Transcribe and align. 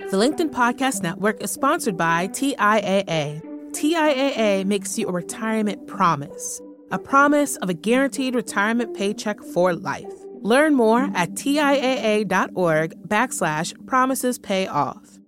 The 0.00 0.16
LinkedIn 0.16 0.50
Podcast 0.50 1.04
Network 1.04 1.40
is 1.40 1.52
sponsored 1.52 1.96
by 1.96 2.26
TIAA. 2.26 3.40
TIAA 3.70 4.64
makes 4.64 4.98
you 4.98 5.06
a 5.06 5.12
retirement 5.12 5.86
promise, 5.86 6.60
a 6.90 6.98
promise 6.98 7.54
of 7.58 7.68
a 7.68 7.74
guaranteed 7.74 8.34
retirement 8.34 8.96
paycheck 8.96 9.40
for 9.40 9.72
life. 9.72 10.12
Learn 10.40 10.74
more 10.74 11.08
at 11.14 11.30
TIAA.org 11.34 13.08
backslash 13.08 13.86
promises 13.86 14.36
pay 14.36 14.66
off. 14.66 15.20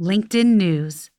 LinkedIn 0.00 0.54
News. 0.54 1.10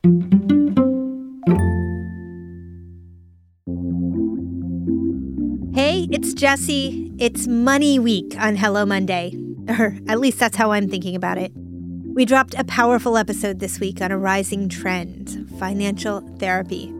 Hey, 5.74 6.08
it's 6.10 6.32
Jessi. 6.32 7.14
It's 7.18 7.46
Money 7.46 7.98
Week 7.98 8.34
on 8.38 8.56
Hello 8.56 8.86
Monday. 8.86 9.36
Or 9.68 9.98
at 10.08 10.18
least 10.18 10.38
that's 10.38 10.56
how 10.56 10.72
I'm 10.72 10.88
thinking 10.88 11.14
about 11.14 11.36
it. 11.36 11.52
We 12.14 12.24
dropped 12.24 12.54
a 12.56 12.62
powerful 12.62 13.16
episode 13.16 13.58
this 13.58 13.80
week 13.80 14.00
on 14.00 14.12
a 14.12 14.16
rising 14.16 14.68
trend 14.68 15.50
financial 15.58 16.20
therapy. 16.38 16.94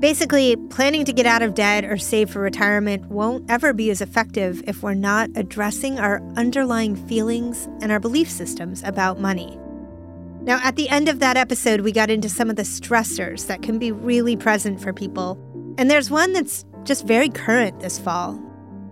Basically, 0.00 0.56
planning 0.56 1.04
to 1.04 1.12
get 1.12 1.26
out 1.26 1.42
of 1.42 1.52
debt 1.52 1.84
or 1.84 1.98
save 1.98 2.30
for 2.30 2.40
retirement 2.40 3.10
won't 3.10 3.44
ever 3.50 3.74
be 3.74 3.90
as 3.90 4.00
effective 4.00 4.64
if 4.66 4.82
we're 4.82 4.94
not 4.94 5.28
addressing 5.36 5.98
our 5.98 6.22
underlying 6.38 6.96
feelings 6.96 7.68
and 7.82 7.92
our 7.92 8.00
belief 8.00 8.30
systems 8.30 8.82
about 8.84 9.20
money. 9.20 9.58
Now, 10.40 10.58
at 10.62 10.76
the 10.76 10.88
end 10.88 11.10
of 11.10 11.18
that 11.18 11.36
episode, 11.36 11.82
we 11.82 11.92
got 11.92 12.08
into 12.08 12.30
some 12.30 12.48
of 12.48 12.56
the 12.56 12.62
stressors 12.62 13.46
that 13.48 13.60
can 13.60 13.78
be 13.78 13.92
really 13.92 14.34
present 14.34 14.80
for 14.80 14.94
people. 14.94 15.38
And 15.76 15.90
there's 15.90 16.10
one 16.10 16.32
that's 16.32 16.64
just 16.84 17.06
very 17.06 17.28
current 17.28 17.80
this 17.80 17.98
fall. 17.98 18.42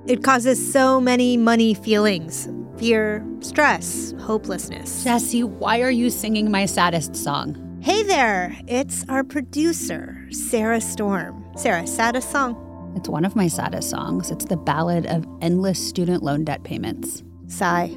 It 0.07 0.23
causes 0.23 0.71
so 0.71 1.01
many 1.01 1.39
money 1.39 1.73
feelings 1.73 2.47
fear, 2.79 3.25
stress, 3.41 4.15
hopelessness. 4.21 5.05
Jessi, 5.05 5.45
why 5.45 5.81
are 5.83 5.91
you 5.91 6.11
singing 6.11 6.51
my 6.51 6.67
saddest 6.67 7.17
song? 7.17 7.79
Hey 7.83 8.03
there, 8.03 8.57
it's 8.69 9.05
our 9.09 9.25
producer, 9.25 10.27
Sarah 10.31 10.81
Storm. 10.81 11.45
Sarah, 11.57 11.87
saddest 11.87 12.31
song? 12.31 12.95
It's 12.97 13.09
one 13.09 13.25
of 13.25 13.35
my 13.35 13.49
saddest 13.49 13.91
songs. 13.91 14.31
It's 14.31 14.45
the 14.45 14.57
ballad 14.57 15.07
of 15.07 15.27
endless 15.41 15.85
student 15.85 16.23
loan 16.23 16.45
debt 16.45 16.63
payments. 16.63 17.23
Sigh. 17.49 17.97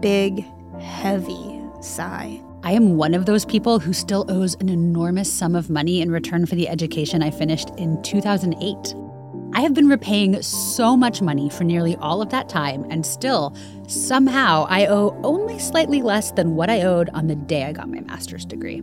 Big, 0.00 0.44
heavy 0.80 1.60
sigh. 1.80 2.40
I 2.64 2.72
am 2.72 2.96
one 2.96 3.14
of 3.14 3.26
those 3.26 3.44
people 3.44 3.80
who 3.80 3.92
still 3.92 4.24
owes 4.28 4.54
an 4.60 4.68
enormous 4.68 5.32
sum 5.32 5.56
of 5.56 5.68
money 5.68 6.00
in 6.00 6.10
return 6.10 6.46
for 6.46 6.54
the 6.54 6.68
education 6.68 7.22
I 7.22 7.30
finished 7.30 7.70
in 7.76 8.00
2008. 8.02 8.94
I 9.54 9.60
have 9.60 9.74
been 9.74 9.88
repaying 9.88 10.40
so 10.40 10.96
much 10.96 11.20
money 11.20 11.50
for 11.50 11.64
nearly 11.64 11.94
all 11.96 12.22
of 12.22 12.30
that 12.30 12.48
time, 12.48 12.86
and 12.88 13.04
still, 13.04 13.54
somehow, 13.86 14.66
I 14.70 14.86
owe 14.86 15.18
only 15.22 15.58
slightly 15.58 16.00
less 16.00 16.30
than 16.30 16.56
what 16.56 16.70
I 16.70 16.80
owed 16.80 17.10
on 17.10 17.26
the 17.26 17.36
day 17.36 17.64
I 17.64 17.72
got 17.72 17.90
my 17.90 18.00
master's 18.00 18.46
degree. 18.46 18.82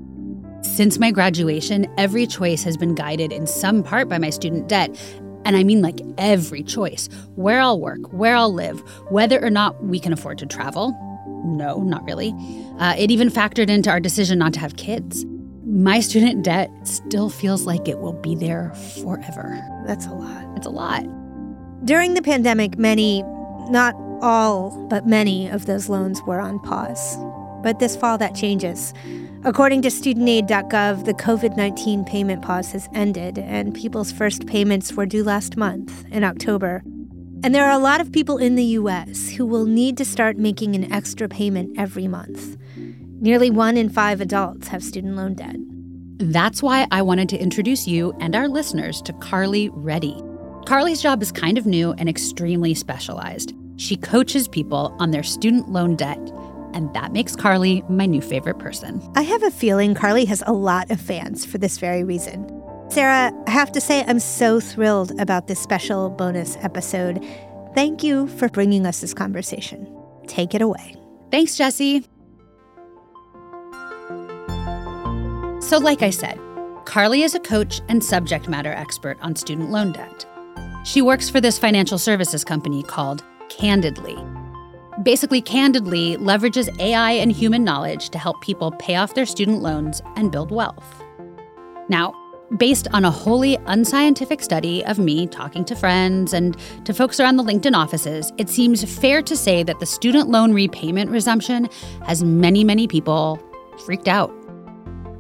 Since 0.62 1.00
my 1.00 1.10
graduation, 1.10 1.92
every 1.98 2.28
choice 2.28 2.62
has 2.64 2.78
been 2.78 2.94
guided 2.94 3.32
in 3.32 3.48
some 3.48 3.82
part 3.82 4.10
by 4.10 4.20
my 4.20 4.30
student 4.30 4.68
debt. 4.68 4.96
And 5.44 5.58
I 5.58 5.64
mean 5.64 5.82
like 5.82 6.02
every 6.20 6.62
choice 6.64 7.10
where 7.36 7.62
I'll 7.62 7.80
work, 7.80 8.14
where 8.14 8.36
I'll 8.36 8.54
live, 8.54 8.80
whether 9.10 9.44
or 9.44 9.50
not 9.50 9.84
we 9.84 10.00
can 10.00 10.14
afford 10.14 10.38
to 10.40 10.46
travel. 10.46 10.92
No, 11.46 11.82
not 11.82 12.04
really. 12.04 12.36
Uh, 12.78 12.94
it 12.98 13.10
even 13.10 13.30
factored 13.30 13.70
into 13.70 13.90
our 13.90 14.00
decision 14.00 14.38
not 14.38 14.54
to 14.54 14.60
have 14.60 14.76
kids 14.76 15.26
my 15.70 16.00
student 16.00 16.44
debt 16.44 16.72
still 16.84 17.30
feels 17.30 17.68
like 17.68 17.88
it 17.88 18.00
will 18.00 18.14
be 18.14 18.34
there 18.34 18.74
forever. 19.04 19.64
That's 19.90 20.06
a 20.06 20.14
lot. 20.14 20.46
It's 20.56 20.68
a 20.68 20.70
lot. 20.70 21.04
During 21.84 22.14
the 22.14 22.22
pandemic, 22.22 22.78
many, 22.78 23.24
not 23.72 23.96
all, 24.22 24.86
but 24.88 25.08
many 25.08 25.48
of 25.48 25.66
those 25.66 25.90
loans 25.90 26.22
were 26.28 26.40
on 26.40 26.60
pause. 26.60 27.18
But 27.64 27.80
this 27.80 27.96
fall, 27.96 28.20
that 28.20 28.36
changes. 28.36 28.94
According 29.44 29.82
to 29.82 29.90
studentaid.gov, 29.90 31.06
the 31.06 31.16
COVID 31.16 31.58
19 31.58 32.06
payment 32.06 32.44
pause 32.44 32.72
has 32.74 32.88
ended, 32.94 33.40
and 33.40 33.74
people's 33.74 34.12
first 34.12 34.46
payments 34.46 34.94
were 34.94 35.08
due 35.08 35.24
last 35.24 35.58
month 35.58 36.06
in 36.12 36.24
October. 36.24 36.84
And 37.44 37.56
there 37.56 37.66
are 37.66 37.72
a 37.72 37.80
lot 37.80 38.00
of 38.00 38.12
people 38.12 38.38
in 38.38 38.54
the 38.54 38.78
US 38.78 39.30
who 39.30 39.46
will 39.48 39.66
need 39.66 39.98
to 39.98 40.06
start 40.06 40.38
making 40.38 40.76
an 40.76 40.94
extra 40.94 41.28
payment 41.28 41.80
every 41.80 42.08
month. 42.08 42.58
Nearly 42.78 43.50
one 43.50 43.76
in 43.76 43.90
five 43.90 44.22
adults 44.22 44.68
have 44.68 44.84
student 44.84 45.16
loan 45.16 45.34
debt. 45.34 45.56
That's 46.20 46.62
why 46.62 46.86
I 46.92 47.02
wanted 47.02 47.30
to 47.30 47.38
introduce 47.38 47.88
you 47.88 48.14
and 48.20 48.36
our 48.36 48.50
listeners 48.50 49.02
to 49.04 49.14
Carli 49.14 49.70
Reddy. 49.72 50.22
Carli's 50.66 51.02
job 51.02 51.22
is 51.22 51.32
kind 51.32 51.58
of 51.58 51.66
new 51.66 51.94
and 51.94 52.10
extremely 52.10 52.74
specialized. 52.74 53.54
She 53.78 53.96
coaches 53.96 54.46
people 54.50 54.94
on 55.00 55.12
their 55.12 55.24
student 55.24 55.70
loan 55.70 55.96
debt, 55.96 56.20
and 56.74 56.94
that 56.94 57.14
makes 57.14 57.38
Carli 57.38 57.90
my 57.90 58.06
new 58.06 58.20
favorite 58.20 58.60
person. 58.60 59.02
I 59.16 59.22
have 59.22 59.44
a 59.44 59.50
feeling 59.50 59.96
Carli 59.96 60.26
has 60.28 60.44
a 60.46 60.52
lot 60.52 60.92
of 60.92 61.00
fans 61.00 61.46
for 61.46 61.58
this 61.58 61.78
very 61.78 62.04
reason. 62.04 62.46
Sarah, 62.90 63.32
I 63.48 63.52
have 63.52 63.72
to 63.72 63.80
say, 63.80 64.04
I'm 64.06 64.20
so 64.20 64.60
thrilled 64.60 65.18
about 65.22 65.48
this 65.48 65.62
special 65.62 66.10
bonus 66.10 66.58
episode. 66.58 67.26
Thank 67.76 68.04
you 68.04 68.28
for 68.28 68.50
bringing 68.50 68.86
us 68.86 69.00
this 69.00 69.14
conversation. 69.14 69.88
Take 70.28 70.54
it 70.54 70.62
away. 70.62 70.98
Thanks, 71.32 71.56
Jessi. 71.58 72.06
So, 75.70 75.78
like 75.78 76.02
I 76.02 76.10
said, 76.10 76.40
Carli 76.86 77.24
is 77.24 77.36
a 77.36 77.40
coach 77.40 77.82
and 77.90 78.04
subject 78.04 78.50
matter 78.50 78.72
expert 78.72 79.20
on 79.22 79.36
student 79.36 79.70
loan 79.70 79.92
debt. 79.92 80.26
She 80.84 81.00
works 81.00 81.30
for 81.30 81.40
this 81.40 81.60
financial 81.60 82.00
services 82.00 82.44
company 82.44 82.82
called 82.82 83.24
Candidly. 83.50 84.18
Basically, 85.04 85.44
Candidly 85.44 86.18
leverages 86.18 86.76
AI 86.80 87.12
and 87.12 87.32
human 87.32 87.64
knowledge 87.64 88.10
to 88.10 88.18
help 88.18 88.42
people 88.42 88.72
pay 88.80 88.96
off 88.96 89.14
their 89.14 89.28
student 89.28 89.62
loans 89.62 90.02
and 90.16 90.32
build 90.32 90.50
wealth. 90.50 91.04
Now, 91.88 92.16
based 92.58 92.88
on 92.92 93.06
a 93.06 93.12
wholly 93.12 93.60
unscientific 93.68 94.42
study 94.42 94.84
of 94.86 94.98
me 94.98 95.28
talking 95.28 95.66
to 95.66 95.76
friends 95.76 96.34
and 96.34 96.58
to 96.86 96.96
folks 96.96 97.20
around 97.20 97.36
the 97.36 97.44
LinkedIn 97.44 97.76
offices, 97.76 98.34
it 98.40 98.50
seems 98.50 98.84
fair 99.00 99.22
to 99.22 99.38
say 99.38 99.62
that 99.62 99.80
the 99.80 99.86
student 99.86 100.30
loan 100.30 100.52
repayment 100.52 101.12
resumption 101.12 101.70
has 102.08 102.24
many, 102.24 102.64
many 102.64 102.88
people 102.88 103.40
freaked 103.86 104.08
out. 104.08 104.34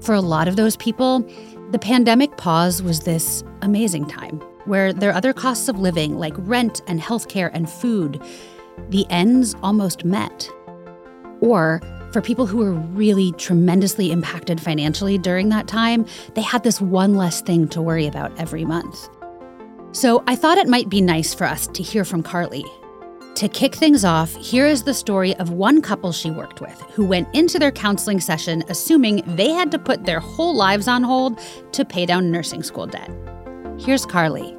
For 0.02 0.16
a 0.16 0.22
lot 0.22 0.48
of 0.48 0.56
those 0.56 0.78
people, 0.78 1.28
the 1.72 1.80
pandemic 1.80 2.38
pause 2.38 2.82
was 2.82 3.02
this 3.02 3.44
amazing 3.62 4.08
time 4.08 4.40
where 4.66 4.94
their 4.94 5.14
other 5.14 5.34
costs 5.34 5.68
of 5.68 5.80
living, 5.80 6.18
like 6.18 6.34
rent 6.38 6.82
and 6.88 7.02
healthcare 7.02 7.50
and 7.54 7.70
food, 7.70 8.22
the 8.90 9.06
ends 9.10 9.56
almost 9.62 10.06
met. 10.06 10.50
Or 11.42 11.82
for 12.12 12.22
people 12.22 12.46
who 12.46 12.58
were 12.58 12.74
really 12.74 13.32
tremendously 13.34 14.12
impacted 14.12 14.62
financially 14.62 15.18
during 15.18 15.50
that 15.50 15.68
time, 15.68 16.06
they 16.36 16.42
had 16.42 16.64
this 16.64 16.82
one 16.82 17.16
less 17.16 17.42
thing 17.42 17.68
to 17.70 17.82
worry 17.82 18.08
about 18.08 18.38
every 18.40 18.66
month. 18.66 19.10
So 19.92 20.24
I 20.28 20.36
thought 20.36 20.58
it 20.58 20.68
might 20.68 20.90
be 20.90 21.02
nice 21.02 21.34
for 21.34 21.46
us 21.46 21.68
to 21.68 21.84
hear 21.84 22.06
from 22.06 22.24
Carli 22.24 22.64
to 23.40 23.48
kick 23.48 23.74
things 23.74 24.04
off, 24.04 24.36
here 24.36 24.68
is 24.68 24.84
the 24.84 24.94
story 24.94 25.34
of 25.38 25.52
one 25.52 25.82
couple 25.82 26.12
she 26.12 26.30
worked 26.30 26.60
with 26.60 26.78
who 26.92 27.06
went 27.06 27.34
into 27.34 27.58
their 27.58 27.72
counseling 27.72 28.20
session 28.20 28.62
assuming 28.68 29.24
they 29.26 29.48
had 29.52 29.72
to 29.72 29.80
put 29.80 30.04
their 30.04 30.20
whole 30.20 30.54
lives 30.54 30.90
on 30.90 31.02
hold 31.04 31.40
to 31.72 31.86
pay 31.86 32.06
down 32.06 32.32
nursing 32.32 32.62
school 32.62 32.86
debt. 32.86 33.10
Here's 33.80 34.06
Carli. 34.06 34.58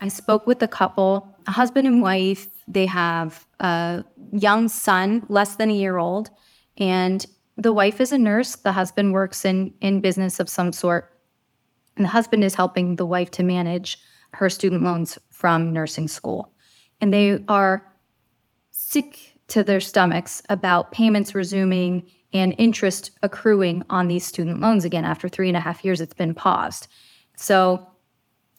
I 0.00 0.08
spoke 0.08 0.48
with 0.48 0.60
a 0.64 0.68
couple, 0.68 1.32
a 1.46 1.52
husband 1.52 1.86
and 1.86 2.02
wife. 2.02 2.48
They 2.66 2.86
have 2.86 3.46
a 3.60 4.02
young 4.32 4.66
son, 4.66 5.24
less 5.28 5.54
than 5.54 5.70
a 5.70 5.74
year 5.74 5.96
old, 5.96 6.30
and 6.76 7.24
the 7.56 7.72
wife 7.72 8.00
is 8.00 8.10
a 8.10 8.18
nurse. 8.18 8.56
The 8.56 8.72
husband 8.72 9.12
works 9.12 9.44
in 9.44 9.72
in 9.80 10.00
business 10.00 10.40
of 10.40 10.48
some 10.48 10.72
sort. 10.72 11.12
And 11.96 12.04
the 12.04 12.08
husband 12.10 12.42
is 12.42 12.56
helping 12.56 12.96
the 12.96 13.06
wife 13.06 13.30
to 13.30 13.44
manage 13.44 13.96
her 14.34 14.50
student 14.50 14.82
loans 14.82 15.18
from 15.30 15.72
nursing 15.72 16.08
school. 16.08 16.52
And 17.00 17.12
they 17.12 17.42
are 17.48 17.90
sick 18.70 19.34
to 19.48 19.62
their 19.62 19.80
stomachs 19.80 20.42
about 20.48 20.92
payments 20.92 21.34
resuming 21.34 22.04
and 22.32 22.54
interest 22.58 23.12
accruing 23.22 23.84
on 23.90 24.08
these 24.08 24.26
student 24.26 24.60
loans 24.60 24.84
again 24.84 25.04
after 25.04 25.28
three 25.28 25.48
and 25.48 25.56
a 25.56 25.60
half 25.60 25.84
years 25.84 26.00
it's 26.00 26.14
been 26.14 26.34
paused. 26.34 26.88
So, 27.36 27.86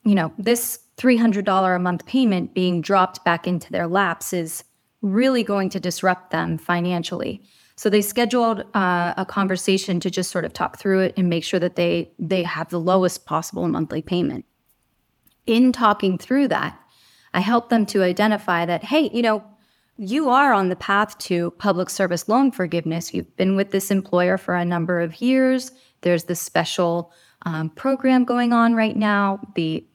you 0.04 0.16
know, 0.16 0.34
this 0.38 0.80
$300 0.98 1.76
a 1.76 1.80
month 1.80 2.06
payment 2.06 2.54
being 2.54 2.82
dropped 2.82 3.24
back 3.26 3.48
into 3.48 3.72
their 3.72 3.88
laps 3.88 4.32
is 4.32 4.64
really 5.02 5.44
going 5.44 5.70
to 5.70 5.80
disrupt 5.80 6.32
them 6.32 6.58
financially. 6.58 7.44
So 7.76 7.90
they 7.90 8.02
scheduled 8.02 8.62
uh, 8.74 9.14
a 9.18 9.26
conversation 9.26 10.00
to 10.00 10.10
just 10.10 10.32
sort 10.32 10.46
of 10.46 10.54
talk 10.54 10.80
through 10.80 11.02
it 11.02 11.14
and 11.18 11.30
make 11.30 11.44
sure 11.44 11.60
that 11.60 11.76
they 11.76 12.12
they 12.18 12.44
have 12.44 12.70
the 12.70 12.80
lowest 12.80 13.26
possible 13.26 13.68
monthly 13.68 14.02
payment 14.02 14.46
in 15.46 15.72
talking 15.72 16.18
through 16.18 16.48
that, 16.50 16.80
I 17.34 17.42
help 17.42 17.70
them 17.70 17.86
to 17.88 18.04
identify 18.04 18.66
that, 18.66 18.84
hey, 18.84 19.10
you 19.14 19.22
know, 19.22 19.44
you 19.98 20.30
are 20.30 20.54
on 20.54 20.70
the 20.70 20.76
path 20.76 21.18
to 21.20 21.52
public 21.52 21.90
service 21.90 22.28
loan 22.28 22.52
forgiveness. 22.52 23.14
You've 23.14 23.36
been 23.38 23.56
with 23.56 23.72
this 23.72 23.92
employer 23.92 24.38
for 24.38 24.56
a 24.56 24.66
number 24.66 25.00
of 25.00 25.22
years. 25.22 25.72
There's 26.02 26.26
this 26.26 26.42
special 26.42 27.14
um, 27.46 27.70
program 27.70 28.26
going 28.26 28.52
on 28.52 28.74
right 28.74 28.96
now, 28.96 29.40
the 29.56 29.86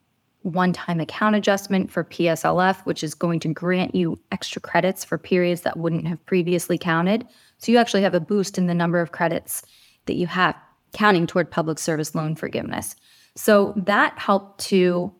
one 0.43 0.73
time 0.73 1.01
account 1.01 1.37
adjustment 1.37 1.91
for 1.91 2.05
PSLF, 2.05 2.81
which 2.87 3.05
is 3.05 3.15
going 3.15 3.41
to 3.41 3.49
grant 3.53 3.95
you 3.95 4.19
extra 4.33 4.61
credits 4.61 5.05
for 5.05 5.19
periods 5.19 5.63
that 5.63 5.77
wouldn't 5.77 6.09
have 6.09 6.25
previously 6.25 6.79
counted. 6.79 7.27
So 7.59 7.71
you 7.71 7.79
actually 7.79 8.03
have 8.03 8.15
a 8.15 8.21
boost 8.21 8.57
in 8.57 8.67
the 8.67 8.75
number 8.75 9.01
of 9.01 9.13
credits 9.13 9.63
that 10.07 10.15
you 10.15 10.27
have 10.29 10.57
counting 10.93 11.27
toward 11.27 11.51
public 11.51 11.79
service 11.79 12.15
loan 12.15 12.37
forgiveness. 12.37 12.97
So 13.37 13.75
that 13.77 14.19
helped 14.19 14.61
to 14.69 15.13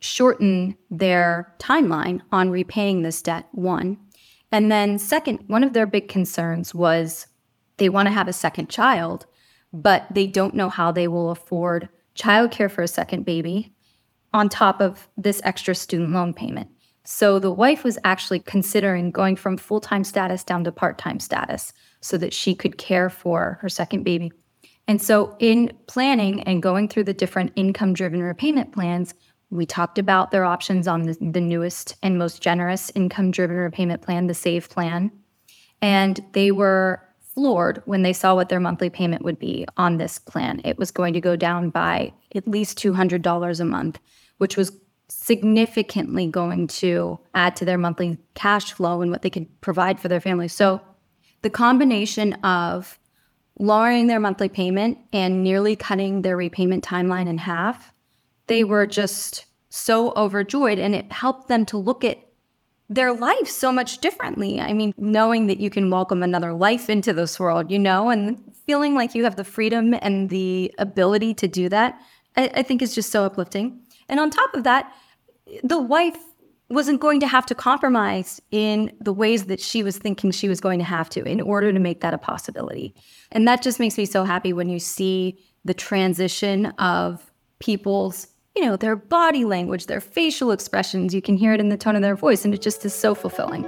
shorten 0.00 0.76
their 0.90 1.54
timeline 1.58 2.20
on 2.32 2.50
repaying 2.50 3.02
this 3.02 3.22
debt, 3.22 3.46
one. 3.52 3.98
And 4.52 4.70
then, 4.70 4.98
second, 4.98 5.44
one 5.46 5.64
of 5.64 5.72
their 5.72 5.86
big 5.86 6.08
concerns 6.08 6.74
was 6.74 7.26
they 7.76 7.88
want 7.88 8.06
to 8.06 8.12
have 8.12 8.28
a 8.28 8.32
second 8.32 8.68
child, 8.68 9.26
but 9.72 10.06
they 10.10 10.26
don't 10.26 10.54
know 10.54 10.68
how 10.68 10.92
they 10.92 11.08
will 11.08 11.30
afford 11.30 11.88
childcare 12.14 12.70
for 12.70 12.82
a 12.82 12.88
second 12.88 13.24
baby 13.24 13.74
on 14.32 14.48
top 14.48 14.80
of 14.80 15.08
this 15.16 15.40
extra 15.44 15.74
student 15.74 16.12
loan 16.12 16.32
payment. 16.32 16.68
So 17.04 17.38
the 17.38 17.52
wife 17.52 17.84
was 17.84 17.98
actually 18.04 18.40
considering 18.40 19.10
going 19.10 19.36
from 19.36 19.56
full 19.56 19.80
time 19.80 20.04
status 20.04 20.44
down 20.44 20.64
to 20.64 20.72
part 20.72 20.98
time 20.98 21.20
status 21.20 21.72
so 22.00 22.18
that 22.18 22.34
she 22.34 22.54
could 22.54 22.76
care 22.76 23.08
for 23.08 23.58
her 23.62 23.68
second 23.68 24.04
baby. 24.04 24.30
And 24.86 25.00
so, 25.00 25.36
in 25.38 25.72
planning 25.86 26.42
and 26.44 26.62
going 26.62 26.88
through 26.88 27.04
the 27.04 27.14
different 27.14 27.52
income 27.56 27.92
driven 27.92 28.22
repayment 28.22 28.72
plans, 28.72 29.14
we 29.50 29.66
talked 29.66 29.98
about 29.98 30.30
their 30.30 30.44
options 30.44 30.86
on 30.86 31.02
the, 31.02 31.16
the 31.20 31.40
newest 31.40 31.96
and 32.02 32.18
most 32.18 32.42
generous 32.42 32.90
income 32.94 33.30
driven 33.30 33.56
repayment 33.56 34.02
plan, 34.02 34.26
the 34.26 34.34
SAVE 34.34 34.68
plan. 34.68 35.10
And 35.80 36.20
they 36.32 36.50
were 36.50 37.02
floored 37.20 37.82
when 37.86 38.02
they 38.02 38.12
saw 38.12 38.34
what 38.34 38.48
their 38.48 38.60
monthly 38.60 38.90
payment 38.90 39.22
would 39.22 39.38
be 39.38 39.66
on 39.76 39.96
this 39.96 40.18
plan. 40.18 40.60
It 40.64 40.76
was 40.76 40.90
going 40.90 41.14
to 41.14 41.20
go 41.20 41.36
down 41.36 41.70
by 41.70 42.12
at 42.34 42.48
least 42.48 42.78
$200 42.78 43.60
a 43.60 43.64
month, 43.64 43.98
which 44.38 44.56
was 44.56 44.72
significantly 45.08 46.26
going 46.26 46.66
to 46.66 47.18
add 47.34 47.56
to 47.56 47.64
their 47.64 47.78
monthly 47.78 48.18
cash 48.34 48.72
flow 48.72 49.00
and 49.00 49.10
what 49.10 49.22
they 49.22 49.30
could 49.30 49.60
provide 49.60 49.98
for 49.98 50.08
their 50.08 50.20
family. 50.20 50.48
So 50.48 50.80
the 51.42 51.50
combination 51.50 52.34
of 52.44 52.98
lowering 53.58 54.06
their 54.06 54.20
monthly 54.20 54.48
payment 54.48 54.98
and 55.12 55.42
nearly 55.42 55.76
cutting 55.76 56.22
their 56.22 56.36
repayment 56.36 56.84
timeline 56.84 57.28
in 57.28 57.38
half, 57.38 57.92
they 58.48 58.64
were 58.64 58.86
just 58.86 59.46
so 59.68 60.12
overjoyed 60.16 60.78
and 60.78 60.94
it 60.94 61.12
helped 61.12 61.48
them 61.48 61.64
to 61.66 61.76
look 61.76 62.04
at 62.04 62.18
their 62.88 63.12
life 63.12 63.46
so 63.46 63.70
much 63.70 63.98
differently. 63.98 64.60
I 64.60 64.72
mean, 64.72 64.94
knowing 64.96 65.46
that 65.48 65.60
you 65.60 65.68
can 65.68 65.90
welcome 65.90 66.22
another 66.22 66.54
life 66.54 66.88
into 66.88 67.12
this 67.12 67.38
world, 67.38 67.70
you 67.70 67.78
know, 67.78 68.08
and 68.08 68.42
feeling 68.66 68.94
like 68.94 69.14
you 69.14 69.24
have 69.24 69.36
the 69.36 69.44
freedom 69.44 69.94
and 70.00 70.30
the 70.30 70.74
ability 70.78 71.34
to 71.34 71.48
do 71.48 71.68
that, 71.68 72.00
I, 72.36 72.50
I 72.54 72.62
think 72.62 72.80
is 72.80 72.94
just 72.94 73.10
so 73.10 73.24
uplifting. 73.24 73.80
And 74.08 74.18
on 74.18 74.30
top 74.30 74.54
of 74.54 74.64
that, 74.64 74.92
the 75.62 75.80
wife 75.80 76.16
wasn't 76.70 77.00
going 77.00 77.20
to 77.20 77.26
have 77.26 77.46
to 77.46 77.54
compromise 77.54 78.40
in 78.50 78.92
the 79.00 79.12
ways 79.12 79.46
that 79.46 79.60
she 79.60 79.82
was 79.82 79.98
thinking 79.98 80.30
she 80.30 80.48
was 80.48 80.60
going 80.60 80.78
to 80.78 80.84
have 80.84 81.08
to 81.10 81.22
in 81.24 81.40
order 81.40 81.72
to 81.72 81.78
make 81.78 82.00
that 82.00 82.14
a 82.14 82.18
possibility. 82.18 82.94
And 83.32 83.46
that 83.48 83.62
just 83.62 83.80
makes 83.80 83.96
me 83.96 84.04
so 84.04 84.24
happy 84.24 84.52
when 84.52 84.68
you 84.68 84.78
see 84.78 85.38
the 85.64 85.74
transition 85.74 86.66
of 86.78 87.32
people's 87.58 88.28
you 88.58 88.64
know, 88.64 88.76
their 88.76 88.96
body 88.96 89.44
language, 89.44 89.86
their 89.86 90.00
facial 90.00 90.50
expressions. 90.50 91.14
You 91.14 91.22
can 91.22 91.36
hear 91.36 91.52
it 91.52 91.60
in 91.60 91.68
the 91.68 91.76
tone 91.76 91.94
of 91.94 92.02
their 92.02 92.16
voice, 92.16 92.44
and 92.44 92.52
it 92.52 92.60
just 92.60 92.84
is 92.84 92.92
so 92.92 93.14
fulfilling. 93.14 93.62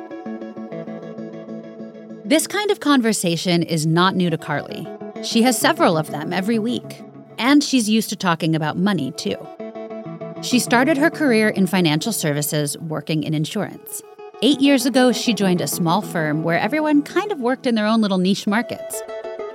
This 2.24 2.48
kind 2.48 2.72
of 2.72 2.80
conversation 2.80 3.62
is 3.62 3.86
not 3.86 4.16
new 4.16 4.30
to 4.30 4.36
Carli. 4.36 4.84
She 5.24 5.42
has 5.42 5.56
several 5.56 5.96
of 5.96 6.10
them 6.10 6.32
every 6.32 6.58
week, 6.58 7.02
and 7.38 7.62
she's 7.62 7.88
used 7.88 8.08
to 8.08 8.16
talking 8.16 8.56
about 8.56 8.78
money 8.78 9.12
too. 9.12 9.36
She 10.42 10.58
started 10.58 10.98
her 10.98 11.10
career 11.10 11.50
in 11.50 11.68
financial 11.68 12.12
services 12.12 12.76
working 12.78 13.22
in 13.22 13.32
insurance. 13.32 14.02
Eight 14.42 14.60
years 14.60 14.86
ago, 14.86 15.12
she 15.12 15.34
joined 15.34 15.60
a 15.60 15.68
small 15.68 16.02
firm 16.02 16.42
where 16.42 16.58
everyone 16.58 17.02
kind 17.02 17.30
of 17.30 17.38
worked 17.38 17.64
in 17.64 17.76
their 17.76 17.86
own 17.86 18.00
little 18.00 18.18
niche 18.18 18.48
markets. 18.48 19.00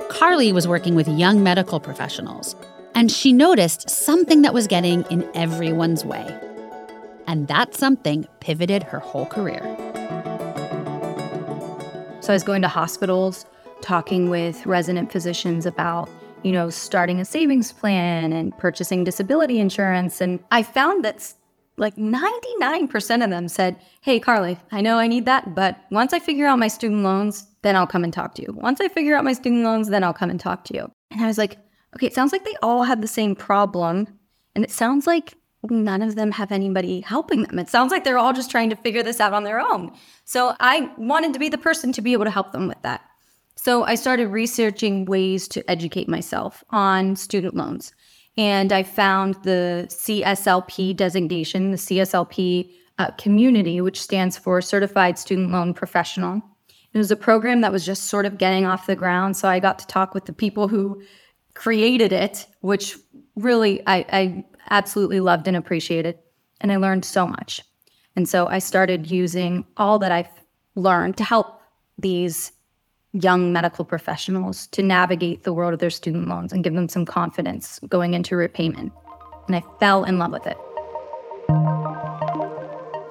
Carli 0.08 0.54
was 0.54 0.66
working 0.66 0.96
with 0.96 1.10
young 1.10 1.44
medical 1.44 1.82
professionals, 1.82 2.56
and 2.96 3.12
she 3.12 3.34
noticed 3.34 3.90
something 3.90 4.42
that 4.42 4.54
was 4.54 4.68
getting 4.68 5.04
in 5.12 5.30
everyone's 5.36 6.06
way. 6.06 6.26
And 7.28 7.48
that 7.50 7.76
something 7.76 8.26
pivoted 8.40 8.84
her 8.84 9.00
whole 9.00 9.26
career. 9.26 9.62
So 12.22 12.32
I 12.32 12.36
was 12.36 12.44
going 12.44 12.62
to 12.62 12.68
hospitals, 12.70 13.46
talking 13.82 14.30
with 14.30 14.66
resident 14.66 15.12
physicians 15.12 15.66
about, 15.66 16.10
you 16.44 16.52
know, 16.52 16.70
starting 16.70 17.20
a 17.20 17.26
savings 17.26 17.72
plan 17.72 18.32
and 18.32 18.58
purchasing 18.58 19.04
disability 19.04 19.60
insurance. 19.60 20.22
And 20.22 20.40
I 20.52 20.64
found 20.64 21.04
that 21.04 21.34
like 21.78 21.98
99% 21.98 23.24
of 23.24 23.30
them 23.30 23.50
said, 23.50 23.76
Hey, 24.02 24.20
Carli, 24.20 24.58
I 24.72 24.80
know 24.80 24.98
I 24.98 25.08
need 25.08 25.26
that, 25.26 25.54
but 25.54 25.78
once 25.92 26.14
I 26.14 26.20
figure 26.20 26.48
out 26.48 26.58
my 26.58 26.70
student 26.70 27.04
loans, 27.04 27.48
then 27.64 27.76
I'll 27.76 27.88
come 27.88 28.06
and 28.06 28.14
talk 28.14 28.36
to 28.36 28.42
you. 28.42 28.54
Once 28.54 28.80
I 28.80 28.88
figure 28.88 29.16
out 29.16 29.26
my 29.26 29.34
student 29.34 29.64
loans, 29.64 29.90
then 29.90 30.04
I'll 30.04 30.14
come 30.14 30.30
and 30.30 30.40
talk 30.40 30.64
to 30.66 30.74
you. 30.74 30.90
And 31.12 31.22
I 31.22 31.28
was 31.28 31.38
like, 31.38 31.58
okay, 31.96 32.08
it 32.08 32.14
sounds 32.14 32.32
like 32.32 32.46
they 32.46 32.56
all 32.62 32.84
had 32.84 33.02
the 33.02 33.08
same 33.08 33.36
problem. 33.36 34.08
And 34.56 34.64
it 34.64 34.72
sounds 34.72 35.08
like 35.08 35.36
none 35.70 36.02
of 36.02 36.16
them 36.16 36.32
have 36.32 36.52
anybody 36.52 37.02
helping 37.02 37.44
them. 37.44 37.60
It 37.60 37.70
sounds 37.70 37.92
like 37.92 38.04
they're 38.04 38.18
all 38.18 38.34
just 38.34 38.52
trying 38.52 38.70
to 38.70 38.76
figure 38.76 39.04
this 39.04 39.20
out 39.20 39.34
on 39.34 39.44
their 39.44 39.60
own. 39.60 39.92
So 40.26 40.56
I 40.60 40.92
wanted 40.98 41.34
to 41.34 41.40
be 41.40 41.50
the 41.50 41.58
person 41.58 41.92
to 41.94 42.02
be 42.02 42.14
able 42.14 42.26
to 42.26 42.32
help 42.32 42.52
them 42.52 42.68
with 42.68 42.82
that. 42.84 43.02
So 43.56 43.84
I 43.84 43.96
started 43.96 44.28
researching 44.28 45.06
ways 45.06 45.48
to 45.50 45.70
educate 45.70 46.08
myself 46.08 46.64
on 46.70 47.16
student 47.16 47.56
loans. 47.56 47.94
And 48.38 48.74
I 48.74 48.84
found 48.84 49.36
the 49.44 49.88
CSLP 49.90 50.96
designation, 50.96 51.72
the 51.72 51.78
CSLP 51.78 52.72
uh, 52.98 53.12
community, 53.12 53.82
which 53.82 54.02
stands 54.02 54.38
for 54.38 54.62
Certified 54.62 55.18
Student 55.18 55.52
Loan 55.52 55.74
Professional. 55.74 56.42
It 56.94 56.98
was 56.98 57.12
a 57.12 57.16
program 57.16 57.62
that 57.62 57.72
was 57.72 57.86
just 57.86 58.06
sort 58.06 58.26
of 58.26 58.38
getting 58.38 58.66
off 58.66 58.88
the 58.88 58.96
ground. 58.96 59.36
So 59.36 59.50
I 59.50 59.60
got 59.60 59.80
to 59.80 59.88
talk 59.88 60.14
with 60.14 60.26
the 60.26 60.34
people 60.34 60.68
who 60.68 61.02
created 61.56 62.14
it, 62.14 62.46
which 62.62 62.98
really 63.36 63.82
I, 63.88 64.06
I 64.12 64.46
absolutely 64.70 65.20
loved 65.20 65.48
and 65.48 65.58
appreciated. 65.58 66.20
And 66.62 66.72
I 66.72 66.78
learned 66.78 67.04
so 67.04 67.28
much. 67.28 67.62
And 68.16 68.30
so 68.30 68.48
I 68.48 68.60
started 68.60 69.10
using 69.10 69.66
all 69.76 70.00
that 70.00 70.12
I've 70.12 70.30
learned 70.76 71.18
to 71.18 71.24
help 71.24 71.62
these 71.98 72.52
young 73.14 73.54
medical 73.54 73.86
professionals 73.86 74.68
to 74.68 74.84
navigate 74.84 75.44
the 75.44 75.54
world 75.54 75.74
of 75.74 75.80
their 75.80 75.90
student 75.90 76.28
loans 76.28 76.52
and 76.52 76.64
give 76.64 76.74
them 76.74 76.90
some 76.90 77.06
confidence 77.06 77.80
going 77.88 78.14
into 78.14 78.36
repayment. 78.36 78.92
And 79.48 79.56
I 79.56 79.64
fell 79.80 80.04
in 80.04 80.20
love 80.20 80.32
with 80.32 80.46
it. 80.48 80.58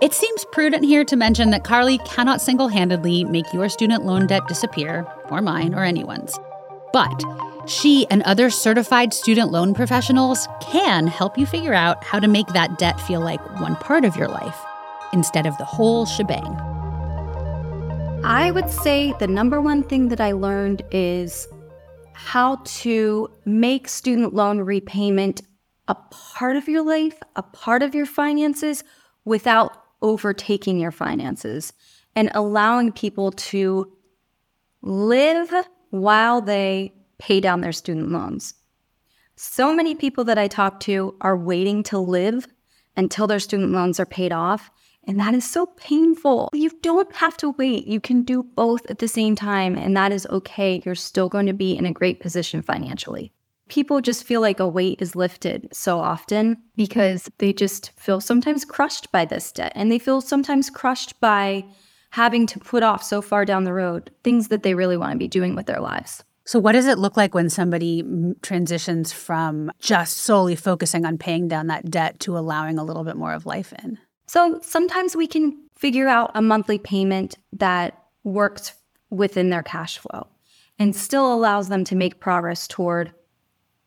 It 0.03 0.13
seems 0.13 0.45
prudent 0.53 0.85
here 0.85 1.05
to 1.05 1.17
mention 1.17 1.51
that 1.51 1.65
Carli 1.65 2.05
cannot 2.05 2.43
single 2.43 2.69
handedly 2.69 3.25
make 3.25 3.51
your 3.55 3.71
student 3.71 4.05
loan 4.05 4.27
debt 4.27 4.47
disappear, 4.49 5.07
or 5.31 5.41
mine, 5.41 5.75
or 5.75 5.85
anyone's. 5.85 6.39
But 6.93 7.25
she 7.67 8.07
and 8.11 8.23
other 8.23 8.51
certified 8.51 9.15
student 9.15 9.51
loan 9.51 9.75
professionals 9.75 10.49
can 10.61 11.07
help 11.07 11.39
you 11.39 11.47
figure 11.47 11.75
out 11.75 12.03
how 12.05 12.19
to 12.21 12.29
make 12.29 12.47
that 12.49 12.79
debt 12.79 13.01
feel 13.01 13.21
like 13.21 13.61
one 13.61 13.77
part 13.77 14.05
of 14.05 14.17
your 14.17 14.29
life 14.29 14.59
instead 15.13 15.47
of 15.47 15.57
the 15.59 15.65
whole 15.65 16.07
shebang. 16.07 16.57
I 18.25 18.51
would 18.51 18.71
say 18.71 19.15
the 19.19 19.27
number 19.27 19.61
one 19.61 19.83
thing 19.83 20.09
that 20.09 20.21
I 20.21 20.33
learned 20.33 20.83
is 20.91 21.47
how 22.15 22.57
to 22.65 23.29
make 23.45 23.89
student 23.89 24.35
loan 24.35 24.61
repayment 24.61 25.43
a 25.89 25.95
part 25.95 26.57
of 26.57 26.69
your 26.69 26.83
life, 26.83 27.21
a 27.37 27.43
part 27.43 27.83
of 27.83 27.95
your 27.95 28.07
finances 28.07 28.83
without 29.25 29.77
overtaking 30.01 30.79
your 30.79 30.91
finances 30.91 31.73
and 32.17 32.31
allowing 32.35 32.93
people 32.93 33.33
to 33.33 33.93
live 34.83 35.53
while 35.91 36.41
they 36.41 36.93
pay 37.25 37.41
down 37.41 37.63
their 37.63 37.73
student 37.73 38.11
loans. 38.11 38.53
So 39.37 39.75
many 39.75 39.95
people 39.95 40.25
that 40.25 40.37
I 40.37 40.47
talk 40.47 40.79
to 40.81 41.17
are 41.23 41.37
waiting 41.37 41.83
to 41.85 41.99
live 41.99 42.47
until 42.97 43.27
their 43.27 43.41
student 43.41 43.73
loans 43.73 43.99
are 43.99 44.07
paid 44.07 44.31
off. 44.31 44.71
And 45.07 45.19
that 45.21 45.35
is 45.35 45.51
so 45.51 45.67
painful. 45.67 46.51
You 46.53 46.71
don't 46.83 47.15
have 47.17 47.37
to 47.39 47.51
wait. 47.51 47.87
You 47.87 48.01
can 48.01 48.25
do 48.25 48.43
both 48.43 48.91
at 48.91 48.99
the 48.99 49.09
same 49.09 49.37
time, 49.37 49.75
and 49.77 49.97
that 49.97 50.13
is 50.13 50.27
okay. 50.31 50.83
You're 50.85 50.95
still 50.95 51.29
going 51.29 51.47
to 51.47 51.53
be 51.55 51.77
in 51.77 51.87
a 51.87 51.93
great 51.93 52.21
position 52.21 52.63
financially. 52.63 53.33
People 53.69 54.01
just 54.01 54.25
feel 54.25 54.43
like 54.43 54.61
a 54.61 54.69
weight 54.69 55.01
is 55.01 55.17
lifted 55.17 55.69
so 55.73 55.99
often 55.99 56.57
because 56.77 57.31
they 57.39 57.53
just 57.53 57.91
feel 57.99 58.21
sometimes 58.21 58.65
crushed 58.65 59.11
by 59.13 59.25
this 59.25 59.51
debt, 59.53 59.73
and 59.75 59.91
they 59.91 59.99
feel 59.99 60.21
sometimes 60.21 60.71
crushed 60.71 61.19
by 61.21 61.65
having 62.11 62.47
to 62.47 62.59
put 62.61 62.83
off 62.83 63.03
so 63.03 63.21
far 63.21 63.45
down 63.45 63.65
the 63.65 63.73
road 63.73 64.11
things 64.23 64.49
that 64.49 64.63
they 64.63 64.75
really 64.75 64.97
want 64.97 65.13
to 65.13 65.19
be 65.19 65.29
doing 65.29 65.55
with 65.55 65.67
their 65.67 65.81
lives. 65.81 66.23
So, 66.47 66.59
what 66.59 66.73
does 66.73 66.87
it 66.87 66.99
look 66.99 67.17
like 67.17 67.35
when 67.35 67.49
somebody 67.49 68.05
transitions 68.43 69.13
from 69.13 69.73
just 69.81 70.19
solely 70.19 70.57
focusing 70.57 71.07
on 71.07 71.17
paying 71.17 71.49
down 71.49 71.69
that 71.69 71.91
debt 71.91 72.21
to 72.21 72.37
allowing 72.37 72.79
a 72.79 72.85
little 72.85 73.05
bit 73.05 73.17
more 73.17 73.33
of 73.33 73.47
life 73.47 73.73
in? 73.83 73.99
So, 74.27 74.61
sometimes 74.63 75.17
we 75.17 75.27
can 75.27 75.59
figure 75.75 76.07
out 76.07 76.31
a 76.35 76.43
monthly 76.43 76.79
payment 76.79 77.39
that 77.53 77.99
works 78.25 78.75
within 79.11 79.51
their 79.51 79.63
cash 79.63 79.99
flow 79.99 80.27
and 80.79 80.95
still 80.95 81.33
allows 81.33 81.69
them 81.69 81.85
to 81.85 81.97
make 81.97 82.21
progress 82.21 82.69
toward 82.69 83.13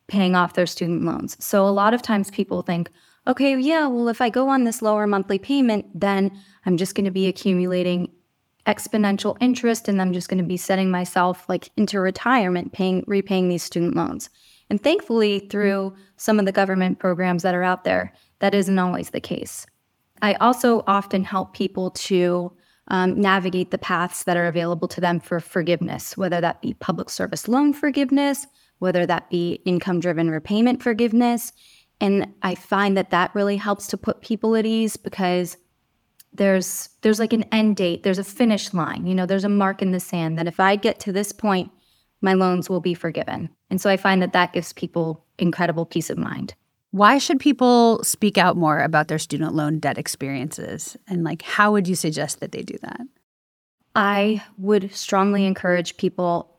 paying 0.08 0.36
off 0.36 0.54
their 0.54 0.66
student 0.66 1.04
loans. 1.04 1.38
So, 1.40 1.68
a 1.68 1.70
lot 1.70 1.94
of 1.94 2.02
times 2.02 2.32
people 2.32 2.64
think, 2.64 2.90
okay, 3.28 3.56
yeah, 3.56 3.86
well, 3.86 4.08
if 4.08 4.20
I 4.20 4.30
go 4.30 4.50
on 4.50 4.64
this 4.64 4.82
lower 4.82 5.06
monthly 5.06 5.38
payment, 5.38 5.86
then 5.94 6.32
I'm 6.66 6.78
just 6.78 6.96
going 6.96 7.06
to 7.06 7.12
be 7.12 7.28
accumulating 7.28 8.10
exponential 8.67 9.38
interest 9.39 9.88
and 9.88 10.01
I'm 10.01 10.13
just 10.13 10.29
going 10.29 10.38
to 10.38 10.43
be 10.43 10.57
setting 10.57 10.91
myself 10.91 11.47
like 11.47 11.69
into 11.77 12.00
retirement 12.00 12.74
paying 12.74 13.03
repaying 13.07 13.50
these 13.50 13.63
student 13.63 13.95
loans. 13.95 14.29
And 14.69 14.83
thankfully 14.83 15.39
through 15.39 15.95
some 16.17 16.39
of 16.39 16.45
the 16.45 16.51
government 16.51 17.00
programs 17.00 17.43
that 17.43 17.55
are 17.55 17.63
out 17.63 17.86
there, 17.86 18.13
that 18.39 18.53
isn't 18.53 18.77
always 18.77 19.12
the 19.12 19.21
case. 19.21 19.65
I 20.21 20.33
also 20.36 20.83
often 20.88 21.24
help 21.24 21.53
people 21.53 21.91
to 21.91 22.51
um, 22.89 23.19
navigate 23.19 23.71
the 23.71 23.77
paths 23.77 24.24
that 24.24 24.38
are 24.38 24.47
available 24.47 24.88
to 24.89 25.01
them 25.01 25.19
for 25.19 25.39
forgiveness, 25.39 26.17
whether 26.17 26.41
that 26.41 26.62
be 26.62 26.74
public 26.74 27.09
service 27.09 27.47
loan 27.47 27.74
forgiveness, 27.74 28.47
whether 28.79 29.05
that 29.05 29.29
be 29.29 29.62
income 29.65 30.00
driven 30.00 30.29
repayment 30.29 30.81
forgiveness. 30.81 31.53
And 32.00 32.33
I 32.43 32.55
find 32.55 32.95
that 32.97 33.09
that 33.12 33.33
really 33.33 33.57
helps 33.57 33.88
to 33.88 33.97
put 33.97 34.21
people 34.21 34.55
at 34.55 34.65
ease 34.65 34.97
because 34.97 35.57
there's 36.38 36.89
there's 37.01 37.20
like 37.20 37.34
an 37.34 37.44
end 37.51 37.75
date, 37.75 38.03
there's 38.03 38.20
a 38.20 38.24
finish 38.24 38.74
line, 38.74 39.06
you 39.06 39.13
know, 39.13 39.25
there's 39.25 39.44
a 39.44 39.50
mark 39.50 39.82
in 39.82 39.91
the 39.91 40.00
sand 40.00 40.38
that 40.38 40.48
if 40.48 40.60
I 40.60 40.75
get 40.75 41.00
to 41.01 41.12
this 41.12 41.32
point, 41.32 41.72
my 42.22 42.34
loans 42.34 42.70
will 42.70 42.82
be 42.82 42.94
forgiven. 42.94 43.50
And 43.70 43.79
so 43.82 43.89
I 43.89 43.98
find 43.98 44.22
that 44.22 44.34
that 44.34 44.53
gives 44.53 44.74
people 44.74 45.25
incredible 45.38 45.86
peace 45.86 46.10
of 46.10 46.17
mind. 46.17 46.56
Why 46.91 47.17
should 47.17 47.39
people 47.39 48.03
speak 48.03 48.38
out 48.38 48.56
more 48.56 48.79
about 48.79 49.08
their 49.08 49.20
student 49.20 49.53
loan 49.53 49.79
debt 49.79 49.98
experiences? 49.98 50.96
And 51.08 51.24
like, 51.24 51.41
how 51.41 51.72
would 51.74 51.88
you 51.88 51.96
suggest 51.96 52.39
that 52.39 52.53
they 52.53 52.62
do 52.62 52.77
that? 52.82 53.01
I 53.96 54.44
would 54.58 54.94
strongly 54.94 55.46
encourage 55.46 55.98
people 55.98 56.56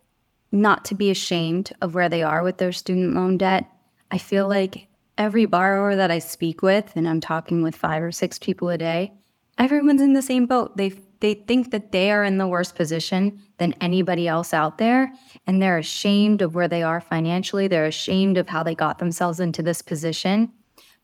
not 0.52 0.84
to 0.86 0.94
be 0.94 1.10
ashamed 1.10 1.72
of 1.80 1.94
where 1.94 2.08
they 2.08 2.22
are 2.22 2.42
with 2.42 2.58
their 2.58 2.72
student 2.72 3.14
loan 3.14 3.38
debt. 3.38 3.66
I 4.10 4.18
feel 4.18 4.48
like 4.48 4.88
every 5.16 5.46
borrower 5.46 5.96
that 5.96 6.10
I 6.10 6.20
speak 6.20 6.62
with, 6.62 6.92
and 6.94 7.08
I'm 7.08 7.20
talking 7.20 7.62
with 7.62 7.76
five 7.76 8.02
or 8.02 8.12
six 8.12 8.38
people 8.38 8.68
a 8.68 8.78
day, 8.78 9.12
everyone's 9.58 10.02
in 10.02 10.12
the 10.14 10.22
same 10.22 10.46
boat. 10.46 10.76
They 10.76 10.92
they 11.20 11.34
think 11.34 11.72
that 11.72 11.90
they 11.90 12.12
are 12.12 12.22
in 12.22 12.38
the 12.38 12.46
worst 12.46 12.76
position 12.76 13.40
than 13.58 13.74
anybody 13.80 14.28
else 14.28 14.54
out 14.54 14.78
there 14.78 15.12
and 15.46 15.60
they're 15.60 15.78
ashamed 15.78 16.42
of 16.42 16.54
where 16.54 16.68
they 16.68 16.82
are 16.82 17.00
financially. 17.00 17.66
They're 17.66 17.86
ashamed 17.86 18.38
of 18.38 18.48
how 18.48 18.62
they 18.62 18.74
got 18.74 18.98
themselves 18.98 19.40
into 19.40 19.62
this 19.62 19.82
position. 19.82 20.52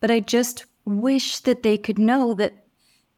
But 0.00 0.10
I 0.10 0.20
just 0.20 0.66
wish 0.84 1.40
that 1.40 1.62
they 1.62 1.76
could 1.76 1.98
know 1.98 2.34
that 2.34 2.64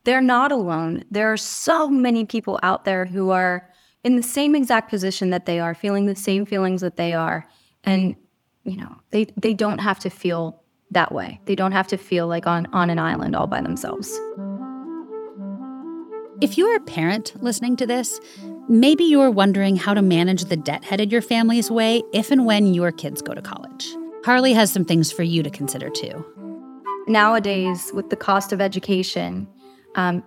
they're 0.05 0.21
not 0.21 0.53
alone. 0.53 1.05
There 1.11 1.33
are 1.33 1.37
so 1.37 1.89
many 1.89 2.25
people 2.25 2.59
out 2.63 2.85
there 2.85 3.05
who 3.05 3.31
are 3.31 3.69
in 4.05 4.17
the 4.17 4.23
same 4.23 4.55
exact 4.55 4.89
position 4.89 5.31
that 5.31 5.47
they 5.47 5.59
are, 5.59 5.75
feeling 5.75 6.07
the 6.07 6.15
same 6.15 6.47
feelings 6.47 6.81
that 6.81 6.97
they 6.97 7.13
are. 7.13 7.47
And, 7.83 8.15
you 8.63 8.77
know, 8.77 8.95
they, 9.11 9.27
they 9.37 9.53
don't 9.53 9.79
have 9.79 9.99
to 10.01 10.11
feel 10.11 10.63
that 10.93 11.11
way. 11.11 11.41
They 11.47 11.57
don't 11.57 11.73
have 11.73 11.89
to 11.89 11.97
feel 11.97 12.29
like 12.29 12.47
on, 12.47 12.67
on 12.67 12.89
an 12.89 13.01
island 13.01 13.35
all 13.35 13.49
by 13.49 13.61
themselves. 13.61 14.17
If 16.43 16.59
you're 16.59 16.77
a 16.77 16.81
parent 16.81 17.33
listening 17.43 17.77
to 17.77 17.87
this, 17.87 18.21
maybe 18.69 19.05
you're 19.05 19.31
wondering 19.31 19.77
how 19.77 19.95
to 19.95 20.03
manage 20.03 20.45
the 20.45 20.57
debt 20.57 20.85
headed 20.85 21.11
your 21.11 21.23
family's 21.23 21.71
way 21.71 22.03
if 22.13 22.31
and 22.31 22.45
when 22.45 22.75
your 22.75 22.93
kids 22.93 23.23
go 23.23 23.33
to 23.33 23.41
college. 23.41 23.89
Carli 24.23 24.53
has 24.53 24.71
some 24.71 24.85
things 24.85 25.11
for 25.11 25.23
you 25.23 25.43
to 25.43 25.49
consider 25.49 25.89
too. 25.89 26.27
Nowadays, 27.09 27.91
with 27.95 28.11
the 28.11 28.17
cost 28.17 28.53
of 28.53 28.61
education, 28.61 29.49
um, 29.95 30.23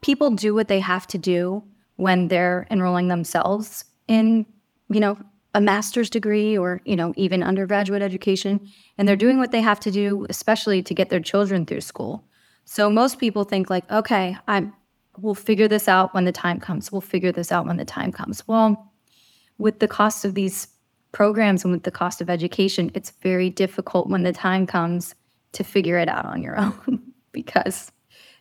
people 0.00 0.30
do 0.30 0.54
what 0.54 0.68
they 0.68 0.80
have 0.80 1.06
to 1.08 1.18
do 1.18 1.62
when 1.96 2.28
they're 2.28 2.66
enrolling 2.70 3.08
themselves 3.08 3.84
in, 4.08 4.46
you 4.88 5.00
know, 5.00 5.18
a 5.54 5.60
master's 5.60 6.08
degree 6.08 6.56
or, 6.56 6.80
you 6.86 6.96
know, 6.96 7.12
even 7.18 7.42
undergraduate 7.42 8.00
education. 8.00 8.66
And 8.96 9.06
they're 9.06 9.16
doing 9.16 9.36
what 9.36 9.52
they 9.52 9.60
have 9.60 9.80
to 9.80 9.90
do, 9.90 10.26
especially 10.30 10.82
to 10.82 10.94
get 10.94 11.10
their 11.10 11.20
children 11.20 11.66
through 11.66 11.82
school. 11.82 12.24
So 12.64 12.88
most 12.88 13.18
people 13.18 13.44
think 13.44 13.68
like, 13.68 13.90
okay, 13.90 14.38
I'm 14.48 14.72
we'll 15.18 15.34
figure 15.34 15.68
this 15.68 15.88
out 15.88 16.14
when 16.14 16.24
the 16.24 16.32
time 16.32 16.60
comes. 16.60 16.90
We'll 16.90 17.00
figure 17.00 17.32
this 17.32 17.52
out 17.52 17.66
when 17.66 17.76
the 17.76 17.84
time 17.84 18.12
comes. 18.12 18.46
Well, 18.46 18.92
with 19.58 19.78
the 19.78 19.88
cost 19.88 20.24
of 20.24 20.34
these 20.34 20.68
programs 21.12 21.64
and 21.64 21.72
with 21.72 21.82
the 21.82 21.90
cost 21.90 22.20
of 22.20 22.30
education, 22.30 22.90
it's 22.94 23.10
very 23.22 23.50
difficult 23.50 24.08
when 24.08 24.22
the 24.22 24.32
time 24.32 24.66
comes 24.66 25.14
to 25.52 25.62
figure 25.62 25.98
it 25.98 26.08
out 26.08 26.24
on 26.24 26.42
your 26.42 26.58
own 26.60 27.02
because 27.32 27.92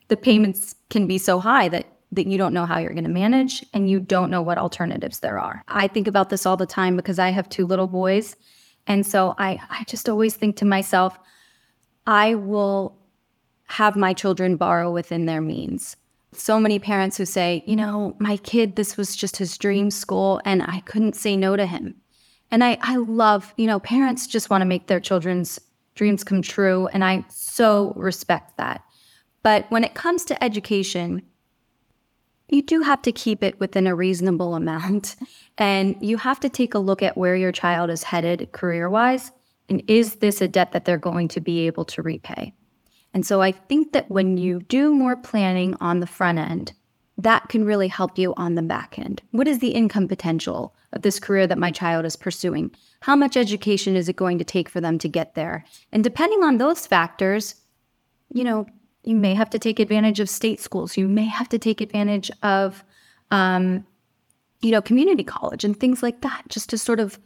the 0.07 0.17
payments 0.17 0.75
can 0.89 1.07
be 1.07 1.17
so 1.17 1.39
high 1.39 1.69
that 1.69 1.85
that 2.13 2.27
you 2.27 2.37
don't 2.37 2.53
know 2.53 2.65
how 2.65 2.77
you're 2.77 2.91
going 2.91 3.05
to 3.05 3.09
manage 3.09 3.65
and 3.73 3.89
you 3.89 3.97
don't 3.97 4.29
know 4.29 4.41
what 4.41 4.57
alternatives 4.57 5.21
there 5.21 5.39
are. 5.39 5.63
I 5.69 5.87
think 5.87 6.07
about 6.07 6.29
this 6.29 6.45
all 6.45 6.57
the 6.57 6.65
time 6.65 6.97
because 6.97 7.19
I 7.19 7.29
have 7.29 7.47
two 7.47 7.65
little 7.65 7.87
boys 7.87 8.35
and 8.87 9.05
so 9.05 9.33
I 9.37 9.59
I 9.69 9.83
just 9.85 10.09
always 10.09 10.35
think 10.35 10.57
to 10.57 10.65
myself 10.65 11.17
I 12.05 12.35
will 12.35 12.97
have 13.65 13.95
my 13.95 14.13
children 14.13 14.57
borrow 14.57 14.91
within 14.91 15.25
their 15.25 15.39
means 15.41 15.95
so 16.33 16.59
many 16.59 16.79
parents 16.79 17.17
who 17.17 17.25
say, 17.25 17.63
you 17.65 17.75
know, 17.75 18.15
my 18.19 18.37
kid, 18.37 18.75
this 18.75 18.95
was 18.95 19.15
just 19.15 19.37
his 19.37 19.57
dream 19.57 19.91
school 19.91 20.41
and 20.45 20.63
I 20.63 20.81
couldn't 20.81 21.15
say 21.15 21.35
no 21.35 21.55
to 21.55 21.65
him. 21.65 21.95
And 22.49 22.63
I, 22.63 22.77
I 22.81 22.97
love, 22.97 23.53
you 23.57 23.67
know, 23.67 23.79
parents 23.79 24.27
just 24.27 24.49
want 24.49 24.61
to 24.61 24.65
make 24.65 24.87
their 24.87 24.99
children's 24.99 25.59
dreams 25.95 26.23
come 26.23 26.41
true. 26.41 26.87
And 26.87 27.03
I 27.03 27.25
so 27.29 27.93
respect 27.95 28.57
that. 28.57 28.83
But 29.43 29.69
when 29.69 29.83
it 29.83 29.93
comes 29.93 30.23
to 30.25 30.43
education, 30.43 31.21
you 32.49 32.61
do 32.61 32.81
have 32.81 33.01
to 33.03 33.11
keep 33.11 33.43
it 33.43 33.59
within 33.59 33.87
a 33.87 33.95
reasonable 33.95 34.55
amount. 34.55 35.15
And 35.57 35.95
you 36.01 36.17
have 36.17 36.39
to 36.39 36.49
take 36.49 36.73
a 36.73 36.79
look 36.79 37.03
at 37.03 37.17
where 37.17 37.35
your 37.35 37.51
child 37.51 37.91
is 37.91 38.01
headed 38.01 38.51
career 38.51 38.89
wise. 38.89 39.31
And 39.69 39.83
is 39.87 40.15
this 40.15 40.41
a 40.41 40.47
debt 40.47 40.71
that 40.71 40.85
they're 40.85 40.97
going 40.97 41.27
to 41.27 41.41
be 41.41 41.67
able 41.67 41.85
to 41.85 42.01
repay? 42.01 42.53
And 43.13 43.25
so 43.25 43.41
I 43.41 43.51
think 43.51 43.91
that 43.93 44.09
when 44.09 44.37
you 44.37 44.61
do 44.61 44.93
more 44.93 45.15
planning 45.15 45.75
on 45.81 45.99
the 45.99 46.07
front 46.07 46.39
end, 46.39 46.73
that 47.17 47.49
can 47.49 47.65
really 47.65 47.87
help 47.87 48.17
you 48.17 48.33
on 48.35 48.55
the 48.55 48.61
back 48.61 48.97
end. 48.97 49.21
What 49.31 49.47
is 49.47 49.59
the 49.59 49.69
income 49.69 50.07
potential 50.07 50.73
of 50.93 51.01
this 51.01 51.19
career 51.19 51.45
that 51.45 51.57
my 51.57 51.71
child 51.71 52.05
is 52.05 52.15
pursuing? 52.15 52.71
How 53.01 53.15
much 53.15 53.37
education 53.37 53.95
is 53.95 54.09
it 54.09 54.15
going 54.15 54.37
to 54.39 54.43
take 54.43 54.69
for 54.69 54.81
them 54.81 54.97
to 54.99 55.09
get 55.09 55.35
there? 55.35 55.65
And 55.91 56.03
depending 56.03 56.43
on 56.43 56.57
those 56.57 56.87
factors, 56.87 57.55
you 58.33 58.43
know, 58.43 58.65
you 59.03 59.15
may 59.15 59.33
have 59.33 59.49
to 59.51 59.59
take 59.59 59.79
advantage 59.79 60.19
of 60.19 60.29
state 60.29 60.59
schools. 60.59 60.97
You 60.97 61.07
may 61.07 61.25
have 61.25 61.49
to 61.49 61.59
take 61.59 61.81
advantage 61.81 62.31
of, 62.43 62.83
um, 63.29 63.85
you 64.61 64.71
know, 64.71 64.81
community 64.81 65.23
college 65.23 65.63
and 65.63 65.77
things 65.79 66.01
like 66.01 66.21
that, 66.21 66.43
just 66.49 66.69
to 66.69 66.77
sort 66.77 66.99
of 66.99 67.19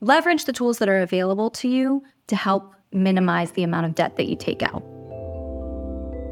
leverage 0.00 0.44
the 0.44 0.52
tools 0.52 0.78
that 0.78 0.88
are 0.88 1.00
available 1.00 1.50
to 1.50 1.68
you 1.68 2.02
to 2.28 2.36
help 2.36 2.74
minimize 2.92 3.52
the 3.52 3.62
amount 3.62 3.86
of 3.86 3.94
debt 3.94 4.16
that 4.16 4.26
you 4.26 4.36
take 4.36 4.62
out. 4.62 4.84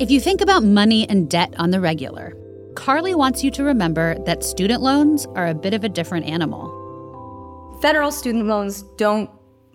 If 0.01 0.11
you 0.11 0.19
think 0.19 0.41
about 0.41 0.65
money 0.65 1.09
and 1.09 1.31
debt 1.31 1.55
on 1.57 1.71
the 1.71 1.81
regular, 1.81 2.35
Carli 2.75 3.15
wants 3.15 3.45
you 3.45 3.51
to 3.53 3.63
remember 3.63 4.19
that 4.25 4.43
student 4.43 4.83
loans 4.83 5.25
are 5.37 5.47
a 5.47 5.55
bit 5.55 5.73
of 5.73 5.85
a 5.85 5.89
different 5.89 6.27
animal. 6.27 7.79
Federal 7.81 8.11
student 8.11 8.47
loans 8.47 8.83
don't 8.97 9.31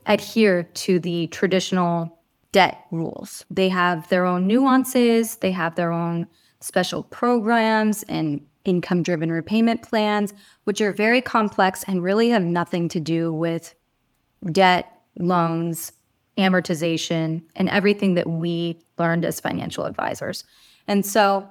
adhere 0.08 0.64
to 0.64 1.00
the 1.00 1.28
traditional 1.28 2.20
debt 2.52 2.84
rules. 2.92 3.46
They 3.50 3.70
have 3.70 4.10
their 4.10 4.26
own 4.26 4.46
nuances, 4.46 5.38
they 5.38 5.52
have 5.52 5.76
their 5.76 5.94
own 5.94 6.28
special 6.60 7.04
programs 7.04 8.04
and 8.04 8.42
income 8.66 9.04
driven 9.04 9.32
repayment 9.32 9.84
plans, 9.84 10.34
which 10.66 10.82
are 10.82 10.92
very 10.92 11.22
complex 11.22 11.86
and 11.88 12.04
really 12.04 12.32
have 12.32 12.44
nothing 12.44 12.90
to 12.90 13.00
do 13.00 13.32
with 13.32 13.74
debt, 14.52 14.92
loans, 15.18 15.94
amortization, 16.40 17.44
and 17.56 17.70
everything 17.70 18.16
that 18.16 18.28
we 18.28 18.80
learned 18.98 19.26
as 19.26 19.40
financial 19.40 19.86
advisors. 19.86 20.44
And 20.88 21.06
so 21.06 21.48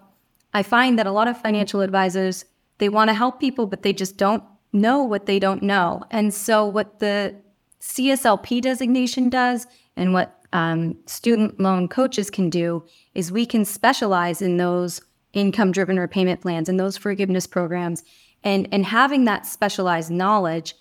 I 0.52 0.62
find 0.62 0.98
that 0.98 1.06
a 1.06 1.12
lot 1.12 1.28
of 1.28 1.40
financial 1.40 1.80
advisors, 1.80 2.44
they 2.78 2.88
want 2.88 3.08
to 3.08 3.14
help 3.14 3.38
people, 3.38 3.66
but 3.66 3.82
they 3.82 3.92
just 3.92 4.16
don't 4.16 4.42
know 4.72 5.02
what 5.02 5.26
they 5.26 5.38
don't 5.38 5.62
know. 5.62 6.02
And 6.10 6.32
so 6.32 6.66
what 6.66 6.98
the 6.98 7.36
CSLP 7.80 8.60
designation 8.60 9.28
does 9.28 9.66
and 9.96 10.12
what 10.12 10.42
um, 10.52 10.96
student 11.06 11.60
loan 11.60 11.88
coaches 11.88 12.30
can 12.30 12.50
do 12.50 12.84
is 13.14 13.30
we 13.30 13.46
can 13.46 13.64
specialize 13.64 14.40
in 14.40 14.56
those 14.56 15.00
income 15.32 15.72
driven 15.72 15.98
repayment 15.98 16.40
plans 16.40 16.68
and 16.68 16.80
those 16.80 16.96
forgiveness 16.96 17.46
programs 17.46 18.02
and 18.44 18.68
and 18.72 18.86
having 18.86 19.24
that 19.24 19.46
specialized 19.46 20.10
knowledge 20.10 20.74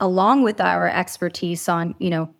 along 0.00 0.42
with 0.42 0.60
our 0.60 0.88
expertise 0.88 1.68
on 1.68 1.94
you 1.98 2.08
know 2.08 2.32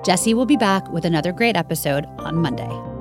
Jessi 0.03 0.33
will 0.33 0.47
be 0.47 0.57
back 0.57 0.89
with 0.89 1.05
another 1.05 1.31
great 1.31 1.55
episode 1.55 2.07
on 2.17 2.37
Monday. 2.37 2.94